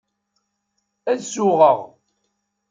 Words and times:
Ad 1.11 1.19
suɣeɣ. 1.23 1.79